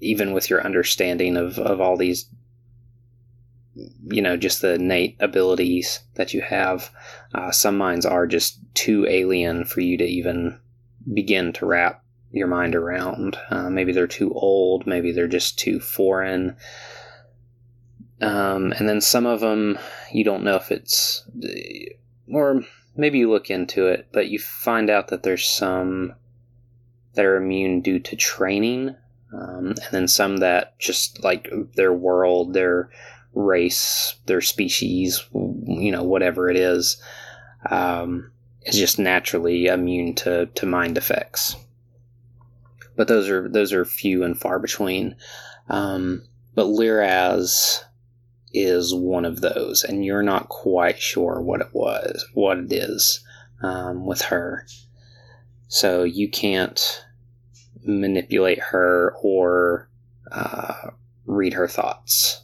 even 0.00 0.32
with 0.32 0.50
your 0.50 0.64
understanding 0.64 1.36
of, 1.36 1.58
of 1.58 1.80
all 1.80 1.96
these 1.96 2.26
you 4.08 4.20
know 4.20 4.36
just 4.36 4.60
the 4.60 4.74
innate 4.74 5.16
abilities 5.20 6.00
that 6.14 6.34
you 6.34 6.42
have 6.42 6.90
uh, 7.34 7.50
some 7.50 7.76
minds 7.76 8.04
are 8.04 8.26
just 8.26 8.58
too 8.74 9.06
alien 9.08 9.64
for 9.64 9.80
you 9.80 9.96
to 9.96 10.04
even 10.04 10.58
begin 11.12 11.52
to 11.54 11.66
wrap 11.66 12.04
your 12.30 12.46
mind 12.46 12.74
around. 12.74 13.38
Uh, 13.50 13.68
maybe 13.70 13.92
they're 13.92 14.06
too 14.06 14.32
old 14.34 14.86
maybe 14.86 15.12
they're 15.12 15.28
just 15.28 15.58
too 15.58 15.80
foreign. 15.80 16.56
Um, 18.20 18.72
and 18.78 18.88
then 18.88 19.00
some 19.00 19.26
of 19.26 19.40
them 19.40 19.78
you 20.12 20.24
don't 20.24 20.44
know 20.44 20.56
if 20.56 20.70
it's 20.70 21.28
or 22.32 22.62
maybe 22.96 23.18
you 23.18 23.30
look 23.30 23.50
into 23.50 23.86
it 23.86 24.08
but 24.12 24.28
you 24.28 24.38
find 24.38 24.90
out 24.90 25.08
that 25.08 25.22
there's 25.24 25.48
some 25.48 26.14
that 27.14 27.24
are 27.24 27.36
immune 27.36 27.80
due 27.80 27.98
to 27.98 28.14
training 28.14 28.94
um, 29.32 29.68
and 29.68 29.90
then 29.90 30.08
some 30.08 30.36
that 30.38 30.78
just 30.78 31.24
like 31.24 31.50
their 31.74 31.92
world 31.92 32.52
their 32.54 32.90
race, 33.34 34.16
their 34.26 34.40
species, 34.40 35.26
you 35.32 35.90
know, 35.90 36.02
whatever 36.02 36.50
it 36.50 36.56
is, 36.56 37.00
um, 37.70 38.30
is 38.62 38.76
just 38.76 38.98
naturally 38.98 39.66
immune 39.66 40.14
to, 40.16 40.46
to 40.46 40.66
mind 40.66 40.96
effects. 40.96 41.56
But 42.96 43.08
those 43.08 43.28
are 43.28 43.48
those 43.48 43.72
are 43.72 43.84
few 43.84 44.22
and 44.22 44.38
far 44.38 44.58
between. 44.58 45.16
Um, 45.68 46.24
but 46.54 46.66
Liraz 46.66 47.82
is 48.52 48.94
one 48.94 49.24
of 49.24 49.40
those, 49.40 49.82
and 49.82 50.04
you're 50.04 50.22
not 50.22 50.50
quite 50.50 51.00
sure 51.00 51.40
what 51.40 51.62
it 51.62 51.70
was, 51.72 52.26
what 52.34 52.58
it 52.58 52.72
is 52.72 53.24
um, 53.62 54.06
with 54.06 54.20
her. 54.22 54.66
So 55.68 56.02
you 56.02 56.28
can't 56.28 57.02
manipulate 57.82 58.58
her 58.58 59.14
or 59.22 59.88
uh, 60.30 60.90
read 61.24 61.54
her 61.54 61.66
thoughts. 61.66 62.42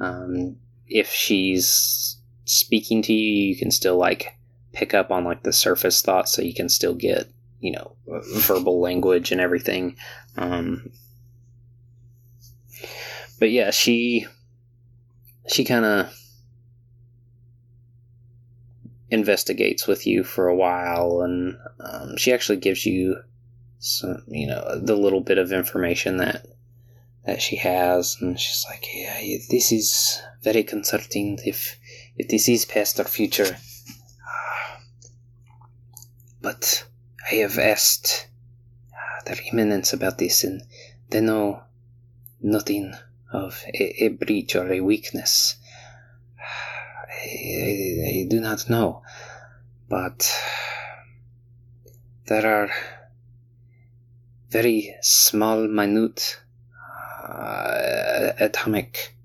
Um, 0.00 0.56
if 0.88 1.10
she's 1.10 2.13
speaking 2.44 3.02
to 3.02 3.12
you, 3.12 3.48
you 3.48 3.56
can 3.56 3.70
still 3.70 3.96
like 3.96 4.36
pick 4.72 4.94
up 4.94 5.10
on 5.10 5.24
like 5.24 5.42
the 5.42 5.52
surface 5.52 6.02
thoughts, 6.02 6.32
so 6.32 6.42
you 6.42 6.54
can 6.54 6.68
still 6.68 6.94
get 6.94 7.28
you 7.60 7.72
know 7.72 7.96
verbal 8.46 8.80
language 8.80 9.32
and 9.32 9.40
everything. 9.40 9.96
Um, 10.36 10.90
but 13.38 13.50
yeah, 13.50 13.70
she 13.70 14.26
she 15.46 15.64
kind 15.64 15.84
of 15.84 16.14
investigates 19.10 19.86
with 19.86 20.06
you 20.06 20.24
for 20.24 20.48
a 20.48 20.56
while, 20.56 21.22
and 21.22 21.56
um, 21.80 22.16
she 22.16 22.32
actually 22.32 22.58
gives 22.58 22.84
you 22.84 23.16
some, 23.78 24.22
you 24.28 24.46
know, 24.46 24.80
the 24.80 24.96
little 24.96 25.20
bit 25.20 25.38
of 25.38 25.52
information 25.52 26.16
that 26.18 26.46
that 27.26 27.40
she 27.40 27.56
has, 27.56 28.16
and 28.20 28.38
she's 28.38 28.66
like, 28.68 28.86
"Yeah, 28.94 29.38
this 29.50 29.72
is 29.72 30.20
very 30.42 30.62
concerning. 30.62 31.38
If 31.44 31.78
if 32.16 32.28
this 32.28 32.48
is 32.48 32.64
past 32.64 33.00
or 33.00 33.04
future, 33.04 33.56
but 36.40 36.84
I 37.30 37.36
have 37.36 37.58
asked 37.58 38.28
uh, 38.92 39.22
the 39.24 39.40
Eminence 39.52 39.92
about 39.92 40.18
this, 40.18 40.44
and 40.44 40.62
they 41.10 41.20
know 41.20 41.62
nothing 42.40 42.94
of 43.32 43.64
a, 43.74 44.04
a 44.04 44.08
breach 44.08 44.54
or 44.54 44.72
a 44.72 44.80
weakness. 44.80 45.56
I, 46.38 47.26
I, 47.26 48.08
I 48.08 48.26
do 48.28 48.40
not 48.40 48.68
know, 48.68 49.02
but 49.88 50.30
there 52.26 52.46
are 52.46 52.70
very 54.50 54.94
small, 55.00 55.66
minute 55.66 56.40
uh, 57.26 58.32
atomic 58.38 59.16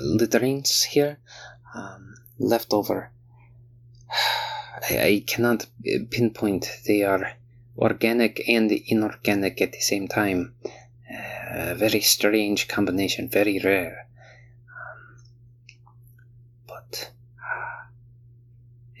litterings 0.00 0.84
here 0.84 1.18
um. 1.74 2.14
I, 4.90 4.90
I 4.90 5.24
cannot 5.26 5.66
pinpoint. 6.10 6.68
They 6.86 7.02
are 7.02 7.32
organic 7.76 8.48
and 8.48 8.70
inorganic 8.70 9.60
at 9.62 9.72
the 9.72 9.80
same 9.80 10.08
time. 10.08 10.54
Uh, 11.10 11.74
very 11.74 12.00
strange 12.00 12.68
combination, 12.68 13.28
very 13.28 13.58
rare. 13.60 14.06
Um, 14.68 15.24
but 16.66 17.12
uh, 17.40 17.86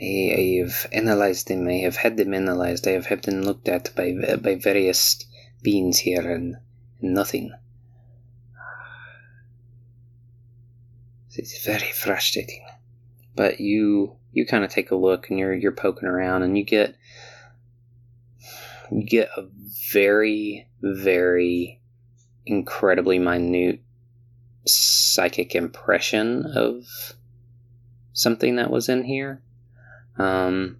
I, 0.00 0.58
have 0.60 0.86
analyzed 0.92 1.48
them. 1.48 1.68
I 1.68 1.78
have 1.78 1.96
had 1.96 2.16
them 2.16 2.34
analyzed. 2.34 2.86
I 2.86 2.92
have 2.92 3.06
had 3.06 3.22
them 3.22 3.42
looked 3.42 3.68
at 3.68 3.94
by 3.96 4.36
by 4.36 4.54
various 4.54 5.24
beings 5.62 5.98
here, 5.98 6.30
and 6.30 6.56
nothing. 7.00 7.52
It's 11.36 11.64
very 11.64 11.90
frustrating. 11.92 12.64
But 13.34 13.60
you 13.60 14.16
you 14.32 14.46
kind 14.46 14.64
of 14.64 14.70
take 14.70 14.90
a 14.90 14.96
look, 14.96 15.30
and 15.30 15.38
you're 15.38 15.54
you're 15.54 15.72
poking 15.72 16.08
around, 16.08 16.42
and 16.42 16.56
you 16.56 16.64
get 16.64 16.96
you 18.90 19.04
get 19.04 19.28
a 19.36 19.46
very 19.92 20.68
very 20.80 21.80
incredibly 22.46 23.18
minute 23.18 23.80
psychic 24.66 25.54
impression 25.54 26.44
of 26.54 26.86
something 28.12 28.56
that 28.56 28.70
was 28.70 28.88
in 28.88 29.04
here. 29.04 29.42
Um, 30.16 30.78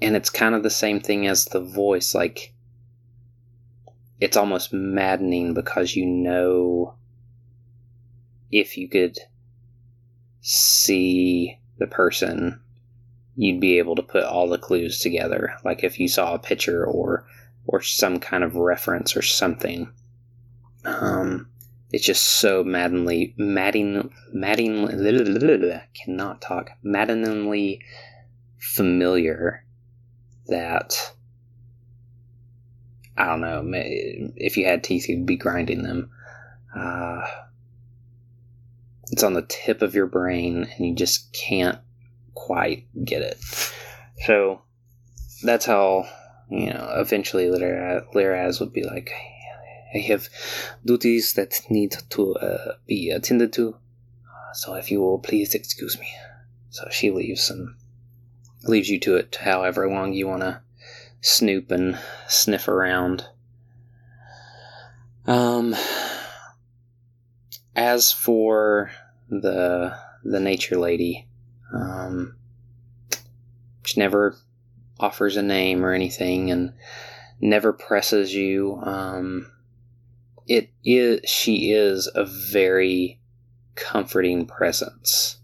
and 0.00 0.16
it's 0.16 0.30
kind 0.30 0.54
of 0.54 0.62
the 0.62 0.70
same 0.70 1.00
thing 1.00 1.26
as 1.26 1.44
the 1.46 1.60
voice. 1.60 2.14
Like, 2.14 2.52
it's 4.20 4.36
almost 4.36 4.72
maddening 4.72 5.54
because 5.54 5.94
you 5.94 6.06
know 6.06 6.96
if 8.52 8.76
you 8.76 8.88
could 8.88 9.18
see 10.40 11.58
the 11.78 11.86
person, 11.86 12.60
you'd 13.34 13.60
be 13.60 13.78
able 13.78 13.96
to 13.96 14.02
put 14.02 14.24
all 14.24 14.48
the 14.48 14.58
clues 14.58 15.00
together. 15.00 15.56
Like 15.64 15.82
if 15.82 15.98
you 15.98 16.06
saw 16.06 16.34
a 16.34 16.38
picture 16.38 16.84
or 16.84 17.26
or 17.66 17.80
some 17.80 18.18
kind 18.18 18.44
of 18.44 18.56
reference 18.56 19.16
or 19.16 19.22
something. 19.22 19.92
Um, 20.84 21.48
it's 21.92 22.04
just 22.04 22.24
so 22.24 22.64
maddeningly, 22.64 23.34
madding, 23.36 24.10
madding, 24.32 24.88
cannot 25.94 26.40
talk, 26.40 26.70
maddeningly 26.82 27.80
familiar 28.58 29.64
that 30.46 31.12
I 33.16 33.26
don't 33.26 33.40
know. 33.42 33.62
If 34.36 34.56
you 34.56 34.66
had 34.66 34.82
teeth, 34.82 35.08
you'd 35.08 35.26
be 35.26 35.36
grinding 35.36 35.82
them. 35.82 36.10
Uh, 36.74 37.26
it's 39.12 39.22
on 39.22 39.34
the 39.34 39.42
tip 39.42 39.82
of 39.82 39.94
your 39.94 40.06
brain, 40.06 40.66
and 40.76 40.86
you 40.86 40.94
just 40.94 41.32
can't 41.34 41.78
quite 42.34 42.86
get 43.04 43.22
it. 43.22 43.38
So 44.24 44.62
that's 45.44 45.66
how 45.66 46.08
you 46.50 46.72
know. 46.72 46.88
Eventually, 46.96 47.46
Liraz 47.46 48.58
would 48.58 48.72
be 48.72 48.82
like, 48.82 49.12
I 49.94 49.98
have 49.98 50.28
duties 50.84 51.34
that 51.34 51.60
need 51.68 51.94
to 52.10 52.34
uh, 52.36 52.74
be 52.86 53.10
attended 53.10 53.52
to. 53.54 53.76
So 54.54 54.74
if 54.74 54.90
you 54.90 55.00
will 55.00 55.18
please 55.18 55.54
excuse 55.54 55.98
me. 55.98 56.08
So 56.70 56.88
she 56.90 57.10
leaves 57.10 57.50
and 57.50 57.74
leaves 58.64 58.88
you 58.88 58.98
to 59.00 59.16
it 59.16 59.36
however 59.36 59.88
long 59.88 60.14
you 60.14 60.26
want 60.28 60.42
to 60.42 60.62
snoop 61.20 61.70
and 61.70 61.98
sniff 62.28 62.66
around. 62.68 63.26
Um, 65.26 65.76
as 67.76 68.12
for 68.12 68.90
the 69.40 69.96
the 70.24 70.40
nature 70.40 70.78
lady, 70.78 71.26
um, 71.74 72.36
she 73.84 73.98
never 73.98 74.36
offers 75.00 75.36
a 75.36 75.42
name 75.42 75.84
or 75.84 75.92
anything 75.92 76.50
and 76.50 76.72
never 77.40 77.72
presses 77.72 78.32
you. 78.32 78.78
Um, 78.82 79.50
it 80.46 80.70
is 80.84 81.20
she 81.28 81.72
is 81.72 82.10
a 82.14 82.24
very 82.24 83.20
comforting 83.74 84.46
presence 84.46 85.38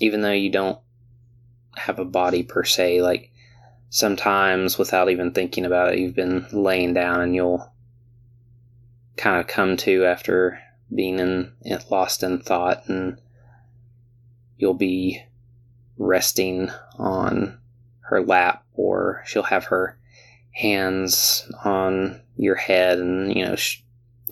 even 0.00 0.20
though 0.20 0.30
you 0.30 0.50
don't 0.50 0.78
have 1.76 1.98
a 1.98 2.04
body 2.04 2.42
per 2.42 2.64
se 2.64 3.02
like 3.02 3.32
sometimes 3.88 4.78
without 4.78 5.10
even 5.10 5.32
thinking 5.32 5.64
about 5.64 5.92
it 5.92 5.98
you've 5.98 6.14
been 6.14 6.46
laying 6.52 6.94
down 6.94 7.20
and 7.20 7.34
you'll 7.34 7.72
kind 9.16 9.40
of 9.40 9.46
come 9.46 9.76
to 9.76 10.04
after 10.04 10.60
being 10.94 11.18
in 11.18 11.52
lost 11.90 12.22
in 12.22 12.40
thought 12.40 12.88
and 12.88 13.18
you'll 14.56 14.74
be 14.74 15.22
resting 15.98 16.70
on 16.98 17.58
her 18.00 18.22
lap 18.22 18.64
or 18.74 19.22
she'll 19.26 19.42
have 19.42 19.64
her 19.64 19.98
hands 20.52 21.50
on 21.64 22.20
your 22.36 22.56
head 22.56 22.98
and 22.98 23.34
you 23.36 23.44
know 23.44 23.54
sh- 23.54 23.82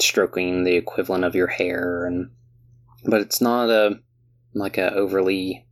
stroking 0.01 0.64
the 0.64 0.75
equivalent 0.75 1.25
of 1.25 1.35
your 1.35 1.47
hair 1.47 2.05
and 2.05 2.31
but 3.05 3.21
it's 3.21 3.40
not 3.40 3.71
a 3.71 4.01
like 4.55 4.79
a 4.79 4.92
overly 4.94 5.64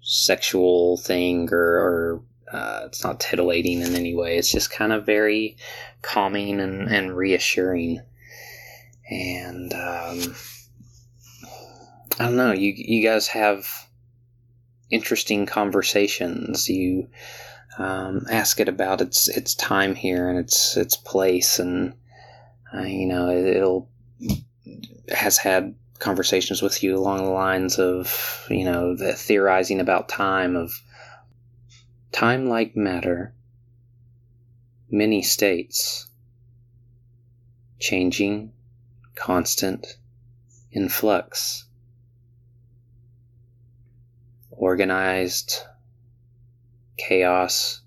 sexual 0.00 0.96
thing 0.98 1.48
or, 1.52 1.58
or 1.58 2.22
uh, 2.52 2.82
it's 2.86 3.02
not 3.02 3.18
titillating 3.18 3.80
in 3.80 3.96
any 3.96 4.14
way. 4.14 4.38
It's 4.38 4.52
just 4.52 4.70
kind 4.70 4.92
of 4.92 5.04
very 5.04 5.56
calming 6.02 6.60
and, 6.60 6.88
and 6.88 7.16
reassuring 7.16 8.00
and 9.10 9.72
um, 9.72 10.34
i 12.18 12.24
don't 12.24 12.36
know 12.36 12.52
you 12.52 12.72
you 12.76 13.02
guys 13.02 13.28
have 13.28 13.86
interesting 14.90 15.46
conversations. 15.46 16.68
You 16.68 17.08
um, 17.78 18.26
ask 18.30 18.60
it 18.60 18.68
about 18.68 19.00
its 19.00 19.28
its 19.28 19.54
time 19.54 19.94
here 19.94 20.28
and 20.28 20.38
its 20.38 20.76
its 20.76 20.96
place. 20.96 21.58
And 21.58 21.94
uh, 22.74 22.82
you 22.82 23.06
know, 23.06 23.28
it, 23.28 23.60
will 23.60 23.88
has 25.10 25.38
had 25.38 25.74
conversations 25.98 26.60
with 26.60 26.82
you 26.82 26.96
along 26.96 27.24
the 27.24 27.30
lines 27.30 27.78
of 27.78 28.46
you 28.50 28.64
know 28.64 28.94
the 28.94 29.14
theorizing 29.14 29.80
about 29.80 30.08
time 30.08 30.54
of 30.54 30.72
time 32.12 32.48
like 32.48 32.76
matter 32.76 33.32
many 34.90 35.22
states 35.22 36.06
changing 37.78 38.52
constant 39.16 39.96
in 40.70 40.88
flux 40.88 41.66
organized 44.56 45.62
chaos. 46.96 47.80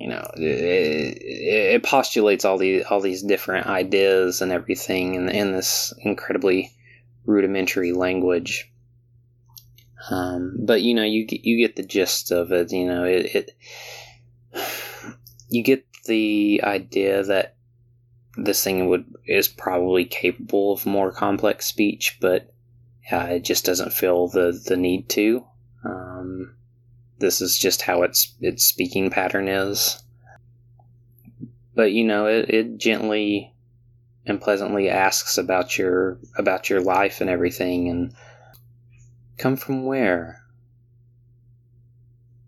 You 0.00 0.08
know 0.08 0.30
it, 0.36 1.18
it, 1.20 1.82
postulates 1.82 2.44
all 2.44 2.58
these 2.58 2.84
all 2.84 3.00
these 3.00 3.22
different 3.22 3.66
ideas 3.66 4.40
and 4.40 4.52
everything 4.52 5.14
in, 5.14 5.28
in 5.28 5.52
this 5.52 5.92
incredibly 5.98 6.72
rudimentary 7.24 7.92
language. 7.92 8.70
Um, 10.10 10.56
but 10.60 10.82
you 10.82 10.94
know 10.94 11.02
you 11.02 11.26
get 11.26 11.44
you 11.44 11.56
get 11.56 11.76
the 11.76 11.82
gist 11.82 12.30
of 12.30 12.52
it 12.52 12.70
you 12.72 12.86
know 12.86 13.04
it, 13.04 13.34
it 13.34 13.50
you 15.48 15.62
get 15.64 15.84
the 16.04 16.60
idea 16.62 17.24
that 17.24 17.56
this 18.44 18.62
thing 18.62 18.88
would 18.88 19.04
is 19.26 19.48
probably 19.48 20.04
capable 20.04 20.72
of 20.72 20.86
more 20.86 21.12
complex 21.12 21.66
speech 21.66 22.18
but 22.20 22.52
uh, 23.10 23.28
it 23.30 23.40
just 23.40 23.64
doesn't 23.64 23.92
feel 23.92 24.28
the 24.28 24.60
the 24.66 24.76
need 24.76 25.08
to 25.08 25.44
um, 25.84 26.54
this 27.18 27.40
is 27.40 27.58
just 27.58 27.82
how 27.82 28.02
its 28.02 28.34
its 28.40 28.64
speaking 28.64 29.10
pattern 29.10 29.48
is. 29.48 30.02
But 31.74 31.92
you 31.92 32.04
know, 32.04 32.26
it, 32.26 32.50
it 32.50 32.78
gently 32.78 33.54
and 34.26 34.40
pleasantly 34.40 34.88
asks 34.88 35.38
about 35.38 35.78
your 35.78 36.18
about 36.36 36.70
your 36.70 36.80
life 36.80 37.20
and 37.20 37.30
everything 37.30 37.88
and 37.88 38.14
come 39.36 39.56
from 39.56 39.84
where? 39.84 40.42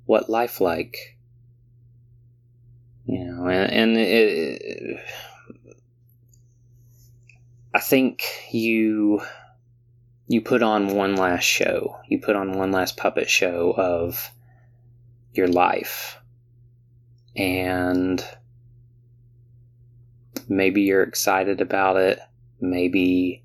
What 0.06 0.28
life 0.28 0.60
like? 0.60 1.16
You 3.06 3.24
know, 3.24 3.46
and, 3.46 3.72
and 3.72 3.96
it, 3.96 4.62
it, 4.62 5.00
I 7.72 7.80
think 7.80 8.24
you 8.50 9.20
you 10.26 10.40
put 10.40 10.62
on 10.62 10.94
one 10.94 11.16
last 11.16 11.44
show. 11.44 11.96
You 12.06 12.20
put 12.20 12.36
on 12.36 12.56
one 12.56 12.70
last 12.70 12.96
puppet 12.96 13.28
show 13.28 13.74
of 13.76 14.30
your 15.32 15.48
life. 15.48 16.18
And 17.36 18.24
maybe 20.48 20.82
you're 20.82 21.02
excited 21.02 21.60
about 21.60 21.96
it. 21.96 22.20
Maybe 22.60 23.42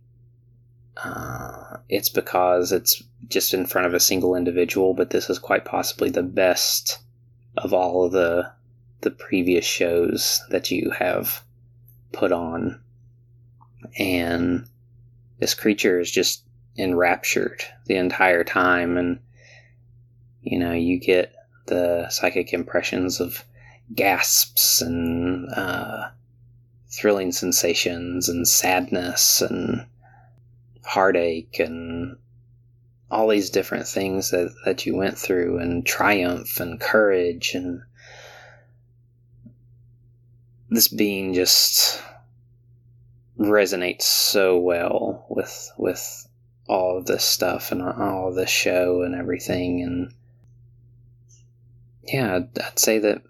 uh, 1.03 1.77
it's 1.89 2.09
because 2.09 2.71
it's 2.71 3.01
just 3.27 3.53
in 3.53 3.65
front 3.65 3.87
of 3.87 3.93
a 3.93 3.99
single 3.99 4.35
individual, 4.35 4.93
but 4.93 5.09
this 5.09 5.29
is 5.29 5.39
quite 5.39 5.65
possibly 5.65 6.09
the 6.09 6.23
best 6.23 6.99
of 7.57 7.73
all 7.73 8.05
of 8.05 8.11
the 8.11 8.51
the 9.01 9.11
previous 9.11 9.65
shows 9.65 10.41
that 10.49 10.71
you 10.71 10.91
have 10.91 11.43
put 12.11 12.31
on. 12.31 12.79
And 13.97 14.67
this 15.39 15.53
creature 15.53 15.99
is 15.99 16.11
just 16.11 16.43
enraptured 16.77 17.63
the 17.85 17.95
entire 17.95 18.43
time. 18.43 18.97
And 18.97 19.19
you 20.41 20.59
know, 20.59 20.73
you 20.73 20.99
get 20.99 21.33
the 21.67 22.09
psychic 22.09 22.53
impressions 22.53 23.19
of 23.19 23.43
gasps 23.93 24.81
and 24.81 25.49
uh, 25.53 26.09
thrilling 26.89 27.31
sensations 27.31 28.29
and 28.29 28.47
sadness 28.47 29.41
and 29.41 29.85
heartache 30.83 31.59
and 31.59 32.17
all 33.09 33.27
these 33.27 33.49
different 33.49 33.87
things 33.87 34.31
that, 34.31 34.53
that 34.65 34.85
you 34.85 34.95
went 34.95 35.17
through 35.17 35.59
and 35.59 35.85
triumph 35.85 36.59
and 36.59 36.79
courage 36.79 37.53
and 37.53 37.81
this 40.69 40.87
being 40.87 41.33
just 41.33 42.01
resonates 43.39 44.03
so 44.03 44.57
well 44.57 45.25
with 45.29 45.71
with 45.77 46.27
all 46.67 46.97
of 46.97 47.05
this 47.05 47.23
stuff 47.23 47.71
and 47.71 47.81
all 47.81 48.29
of 48.29 48.35
this 48.35 48.49
show 48.49 49.01
and 49.03 49.13
everything. 49.13 49.81
And 49.81 50.13
yeah 52.03 52.35
I'd, 52.35 52.59
I'd 52.59 52.79
say 52.79 52.99
that 52.99 53.21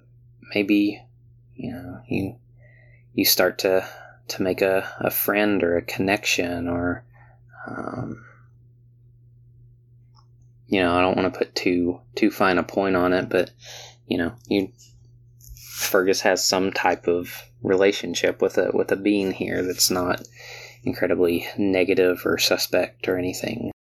maybe 0.53 1.01
you 1.55 1.71
know 1.71 2.01
you 2.07 2.35
you 3.13 3.25
start 3.25 3.59
to 3.59 3.87
to 4.27 4.41
make 4.41 4.61
a, 4.61 4.91
a 4.99 5.09
friend 5.09 5.63
or 5.63 5.77
a 5.77 5.81
connection 5.81 6.67
or 6.67 7.03
um, 7.67 8.25
you 10.67 10.81
know 10.81 10.93
i 10.93 11.01
don't 11.01 11.15
want 11.15 11.31
to 11.31 11.37
put 11.37 11.55
too 11.55 12.01
too 12.15 12.31
fine 12.31 12.57
a 12.57 12.63
point 12.63 12.95
on 12.95 13.13
it 13.13 13.29
but 13.29 13.51
you 14.07 14.17
know 14.17 14.33
you 14.47 14.71
Fergus 15.85 16.21
has 16.21 16.43
some 16.43 16.71
type 16.71 17.07
of 17.07 17.43
relationship 17.61 18.41
with 18.41 18.57
a 18.57 18.71
with 18.73 18.91
a 18.91 18.95
being 18.95 19.31
here 19.31 19.63
that's 19.63 19.89
not 19.89 20.21
incredibly 20.83 21.47
negative 21.57 22.21
or 22.25 22.37
suspect 22.37 23.07
or 23.07 23.17
anything. 23.17 23.71